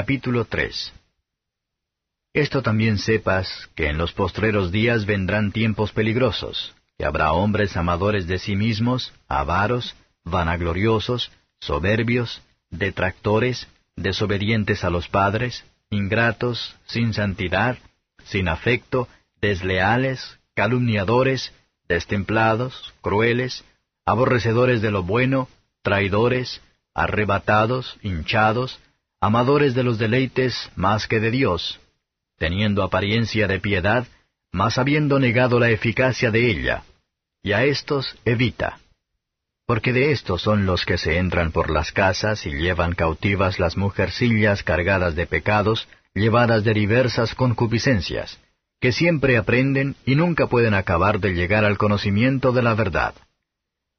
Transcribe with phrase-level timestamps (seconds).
[0.00, 0.94] Capítulo 3
[2.32, 8.26] Esto también sepas, que en los postreros días vendrán tiempos peligrosos, que habrá hombres amadores
[8.26, 9.94] de sí mismos, avaros,
[10.24, 12.40] vanagloriosos, soberbios,
[12.70, 17.76] detractores, desobedientes a los padres, ingratos, sin santidad,
[18.24, 19.06] sin afecto,
[19.42, 21.52] desleales, calumniadores,
[21.88, 23.66] destemplados, crueles,
[24.06, 25.46] aborrecedores de lo bueno,
[25.82, 26.62] traidores,
[26.94, 28.80] arrebatados, hinchados,
[29.20, 31.78] amadores de los deleites más que de Dios,
[32.38, 34.06] teniendo apariencia de piedad,
[34.50, 36.84] mas habiendo negado la eficacia de ella.
[37.42, 38.78] Y a estos evita.
[39.66, 43.76] Porque de estos son los que se entran por las casas y llevan cautivas las
[43.76, 48.38] mujercillas cargadas de pecados, llevadas de diversas concupiscencias,
[48.80, 53.14] que siempre aprenden y nunca pueden acabar de llegar al conocimiento de la verdad.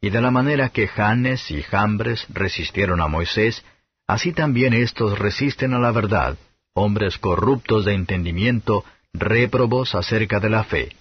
[0.00, 3.64] Y de la manera que Janes y Jambres resistieron a Moisés,
[4.06, 6.36] así también éstos resisten a la verdad,
[6.74, 10.96] hombres corruptos de entendimiento, réprobos acerca de la fe.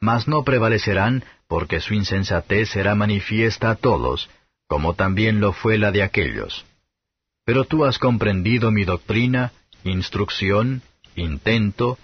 [0.00, 4.28] Mas no prevalecerán, porque su insensatez será manifiesta a todos,
[4.68, 6.66] como también lo fue la de aquellos.
[7.44, 9.52] Pero tú has comprendido mi doctrina,
[9.82, 10.82] instrucción,
[11.16, 11.98] intento,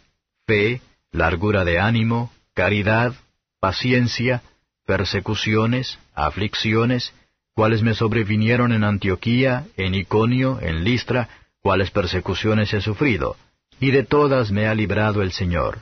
[0.47, 0.81] fe,
[1.13, 3.15] largura de ánimo, caridad,
[3.61, 4.43] paciencia,
[4.87, 7.13] persecuciones, aflicciones,
[7.55, 11.29] cuales me sobrevinieron en Antioquía, en Iconio, en Listra,
[11.61, 13.37] cuales persecuciones he sufrido,
[13.81, 15.79] y de todas me ha librado el Señor.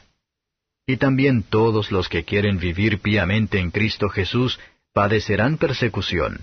[0.86, 4.60] Y también todos los que quieren vivir piamente en Cristo Jesús
[4.92, 6.40] padecerán persecución.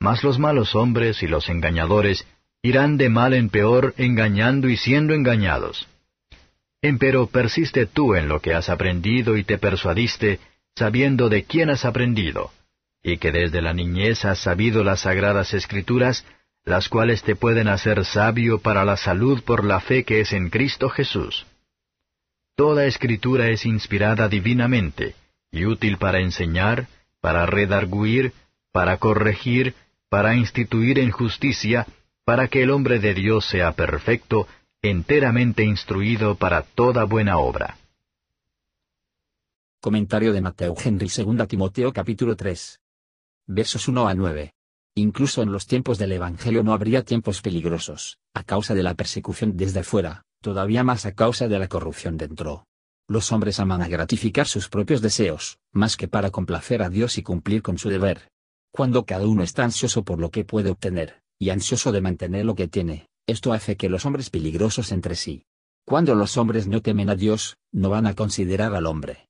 [0.00, 2.26] Mas los malos hombres y los engañadores
[2.62, 5.88] irán de mal en peor engañando y siendo engañados.
[6.80, 10.38] Empero persiste tú en lo que has aprendido y te persuadiste,
[10.76, 12.52] sabiendo de quién has aprendido,
[13.12, 16.24] y que desde la niñez has sabido las sagradas escrituras,
[16.64, 20.50] las cuales te pueden hacer sabio para la salud por la fe que es en
[20.50, 21.46] Cristo Jesús.
[22.54, 25.14] Toda escritura es inspirada divinamente,
[25.50, 26.88] y útil para enseñar,
[27.20, 28.32] para redarguir,
[28.72, 29.74] para corregir,
[30.08, 31.86] para instituir en justicia,
[32.24, 34.46] para que el hombre de Dios sea perfecto,
[34.82, 37.78] enteramente instruido para toda buena obra.
[39.80, 42.80] Comentario de Mateo Henry 2 Timoteo capítulo 3.
[43.50, 44.52] Versos 1 a 9.
[44.94, 49.56] Incluso en los tiempos del Evangelio no habría tiempos peligrosos, a causa de la persecución
[49.56, 52.66] desde fuera, todavía más a causa de la corrupción dentro.
[53.08, 57.22] Los hombres aman a gratificar sus propios deseos, más que para complacer a Dios y
[57.22, 58.28] cumplir con su deber.
[58.70, 62.54] Cuando cada uno está ansioso por lo que puede obtener, y ansioso de mantener lo
[62.54, 65.46] que tiene, esto hace que los hombres peligrosos entre sí.
[65.86, 69.27] Cuando los hombres no temen a Dios, no van a considerar al hombre.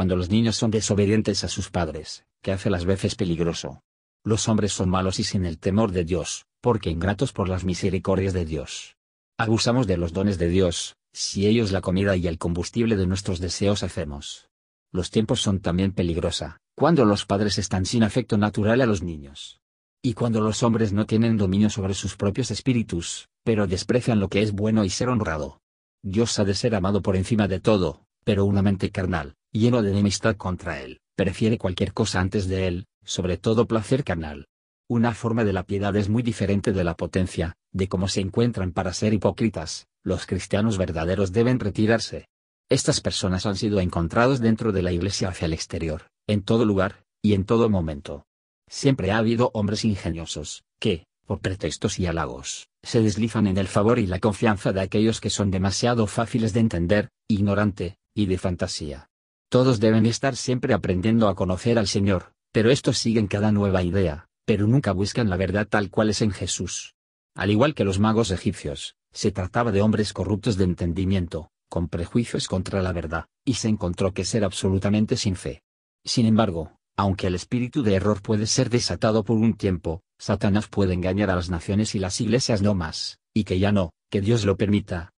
[0.00, 3.82] Cuando los niños son desobedientes a sus padres, que hace las veces peligroso.
[4.24, 8.32] Los hombres son malos y sin el temor de Dios, porque ingratos por las misericordias
[8.32, 8.96] de Dios.
[9.36, 13.40] Abusamos de los dones de Dios, si ellos la comida y el combustible de nuestros
[13.40, 14.48] deseos hacemos.
[14.90, 19.60] Los tiempos son también peligrosa, cuando los padres están sin afecto natural a los niños.
[20.00, 24.40] Y cuando los hombres no tienen dominio sobre sus propios espíritus, pero desprecian lo que
[24.40, 25.60] es bueno y ser honrado.
[26.02, 29.90] Dios ha de ser amado por encima de todo, pero una mente carnal, lleno de
[29.90, 34.46] enemistad contra él, prefiere cualquier cosa antes de él, sobre todo placer carnal.
[34.88, 38.72] Una forma de la piedad es muy diferente de la potencia, de cómo se encuentran
[38.72, 42.26] para ser hipócritas, los cristianos verdaderos deben retirarse.
[42.68, 47.04] Estas personas han sido encontrados dentro de la iglesia hacia el exterior, en todo lugar,
[47.22, 48.24] y en todo momento.
[48.68, 53.98] Siempre ha habido hombres ingeniosos, que, por pretextos y halagos, se deslizan en el favor
[53.98, 59.09] y la confianza de aquellos que son demasiado fáciles de entender, ignorante, y de fantasía.
[59.50, 64.28] Todos deben estar siempre aprendiendo a conocer al Señor, pero estos siguen cada nueva idea,
[64.44, 66.94] pero nunca buscan la verdad tal cual es en Jesús.
[67.34, 72.46] Al igual que los magos egipcios, se trataba de hombres corruptos de entendimiento, con prejuicios
[72.46, 75.64] contra la verdad, y se encontró que ser absolutamente sin fe.
[76.04, 80.94] Sin embargo, aunque el espíritu de error puede ser desatado por un tiempo, Satanás puede
[80.94, 84.44] engañar a las naciones y las iglesias no más, y que ya no, que Dios
[84.44, 85.10] lo permita.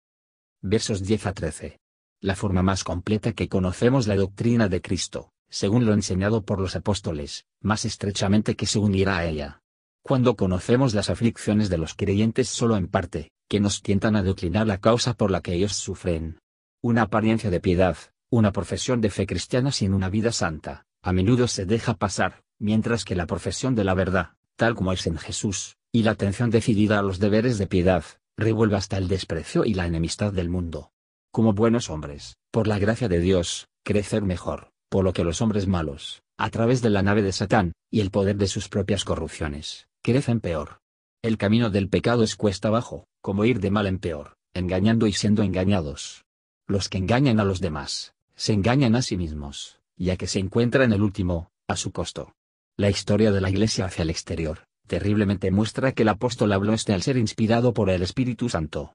[0.63, 1.80] Versos 10 a 13.
[2.23, 6.77] La forma más completa que conocemos la doctrina de Cristo, según lo enseñado por los
[6.77, 9.63] apóstoles, más estrechamente que se unirá a ella.
[10.03, 14.67] Cuando conocemos las aflicciones de los creyentes solo en parte, que nos tientan a declinar
[14.67, 16.39] la causa por la que ellos sufren.
[16.83, 17.97] Una apariencia de piedad,
[18.29, 23.07] una profesión de fe cristiana sin una vida santa, a menudo se deja pasar, mientras
[23.07, 26.99] que la profesión de la verdad, tal como es en Jesús, y la atención decidida
[26.99, 28.05] a los deberes de piedad,
[28.37, 30.93] revuelve hasta el desprecio y la enemistad del mundo.
[31.33, 35.69] Como buenos hombres, por la gracia de Dios, crecer mejor, por lo que los hombres
[35.69, 39.87] malos, a través de la nave de Satán, y el poder de sus propias corrupciones,
[40.03, 40.81] crecen peor.
[41.23, 45.13] El camino del pecado es cuesta abajo, como ir de mal en peor, engañando y
[45.13, 46.25] siendo engañados.
[46.67, 50.93] Los que engañan a los demás, se engañan a sí mismos, ya que se encuentran
[50.93, 52.35] el último, a su costo.
[52.77, 56.93] La historia de la Iglesia hacia el exterior, terriblemente muestra que el apóstol habló este
[56.93, 58.95] al ser inspirado por el Espíritu Santo.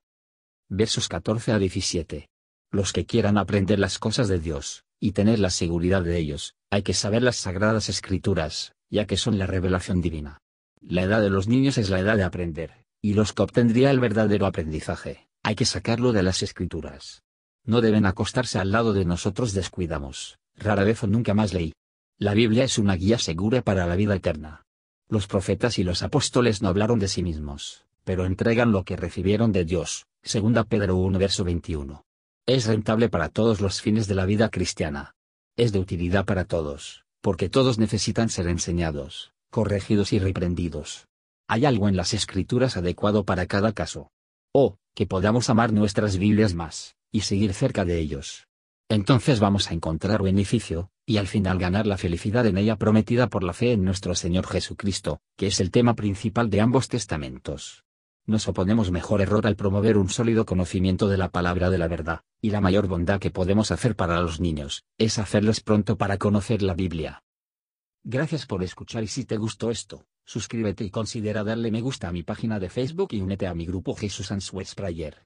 [0.69, 2.27] Versos 14 a 17.
[2.71, 6.81] Los que quieran aprender las cosas de Dios, y tener la seguridad de ellos, hay
[6.81, 10.39] que saber las sagradas escrituras, ya que son la revelación divina.
[10.81, 13.99] La edad de los niños es la edad de aprender, y los que obtendría el
[13.99, 17.21] verdadero aprendizaje, hay que sacarlo de las escrituras.
[17.63, 21.73] No deben acostarse al lado de nosotros descuidamos, rara vez o nunca más leí.
[22.17, 24.63] La Biblia es una guía segura para la vida eterna.
[25.09, 29.51] Los profetas y los apóstoles no hablaron de sí mismos, pero entregan lo que recibieron
[29.51, 32.03] de Dios, 2 Pedro 1 verso 21.
[32.47, 35.13] Es rentable para todos los fines de la vida cristiana.
[35.55, 41.05] Es de utilidad para todos, porque todos necesitan ser enseñados, corregidos y reprendidos.
[41.47, 44.09] Hay algo en las escrituras adecuado para cada caso.
[44.51, 48.47] O, que podamos amar nuestras Biblias más, y seguir cerca de ellos.
[48.89, 53.43] Entonces vamos a encontrar beneficio, y al final ganar la felicidad en ella prometida por
[53.43, 57.84] la fe en nuestro Señor Jesucristo, que es el tema principal de ambos testamentos.
[58.27, 62.21] Nos oponemos mejor error al promover un sólido conocimiento de la palabra de la verdad,
[62.41, 66.63] y la mayor bondad que podemos hacer para los niños, es hacerles pronto para conocer
[66.63, 67.23] la Biblia.
[68.03, 72.11] Gracias por escuchar y si te gustó esto, suscríbete y considera darle me gusta a
[72.11, 75.25] mi página de Facebook y únete a mi grupo Jesús Answers Prayer.